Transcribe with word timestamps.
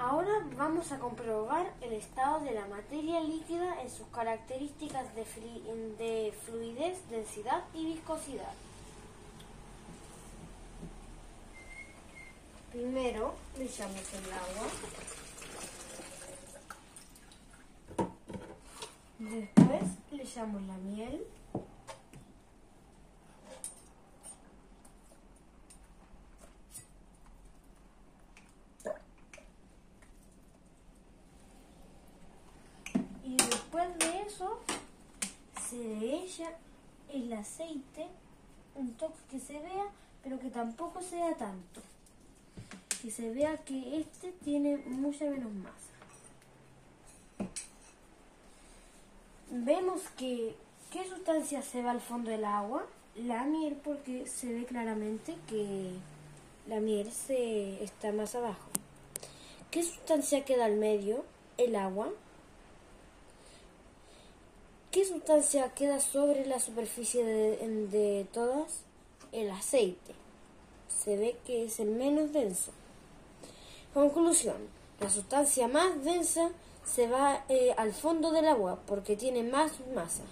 Ahora 0.00 0.30
vamos 0.56 0.92
a 0.92 0.98
comprobar 0.98 1.72
el 1.82 1.92
estado 1.92 2.40
de 2.40 2.52
la 2.52 2.66
materia 2.66 3.20
líquida 3.20 3.82
en 3.82 3.90
sus 3.90 4.06
características 4.08 5.12
de, 5.14 5.24
de 5.98 6.32
fluidez, 6.44 6.98
densidad 7.10 7.64
y 7.74 7.84
viscosidad. 7.86 8.52
Primero 12.70 13.34
le 13.58 13.64
echamos 13.64 14.14
el 14.14 14.32
agua. 14.32 14.68
Después 19.18 19.82
le 20.12 20.22
echamos 20.22 20.62
la 20.62 20.76
miel. 20.76 21.26
Y 33.24 33.36
después 33.36 33.98
de 33.98 34.22
eso 34.22 34.60
se 35.68 35.76
le 35.76 36.24
echa 36.24 36.50
el 37.12 37.32
aceite, 37.32 38.06
un 38.74 38.92
toque 38.94 39.18
que 39.30 39.40
se 39.40 39.54
vea, 39.54 39.86
pero 40.22 40.38
que 40.38 40.50
tampoco 40.50 41.00
sea 41.02 41.34
tanto. 41.36 41.82
Que 43.00 43.10
se 43.10 43.30
vea 43.30 43.56
que 43.58 44.00
este 44.00 44.32
tiene 44.44 44.76
mucha 44.78 45.24
menos 45.24 45.52
masa. 45.52 45.88
Vemos 49.50 50.02
que 50.16 50.54
qué 50.90 51.08
sustancia 51.08 51.62
se 51.62 51.82
va 51.82 51.92
al 51.92 52.00
fondo 52.00 52.30
del 52.30 52.44
agua, 52.44 52.86
la 53.14 53.44
miel 53.44 53.76
porque 53.82 54.26
se 54.26 54.52
ve 54.52 54.64
claramente 54.64 55.36
que 55.48 55.92
la 56.66 56.80
miel 56.80 57.10
se 57.12 57.82
está 57.82 58.12
más 58.12 58.34
abajo. 58.34 58.68
¿Qué 59.70 59.82
sustancia 59.82 60.44
queda 60.44 60.66
al 60.66 60.76
medio? 60.76 61.24
El 61.56 61.76
agua. 61.76 62.10
¿Qué 65.08 65.14
sustancia 65.14 65.70
queda 65.70 66.00
sobre 66.00 66.44
la 66.44 66.60
superficie 66.60 67.24
de, 67.24 67.56
de, 67.90 68.26
todas? 68.30 68.80
El 69.32 69.50
aceite. 69.50 70.14
Se 70.86 71.16
ve 71.16 71.38
que 71.46 71.64
es 71.64 71.80
el 71.80 71.88
menos 71.88 72.34
denso. 72.34 72.72
Conclusión. 73.94 74.56
La 75.00 75.08
sustancia 75.08 75.66
más 75.66 76.04
densa 76.04 76.50
se 76.84 77.08
va 77.08 77.42
eh, 77.48 77.72
al 77.78 77.94
fondo 77.94 78.32
del 78.32 78.48
agua 78.48 78.80
porque 78.86 79.16
tiene 79.16 79.42
más 79.44 79.72
masa. 79.94 80.24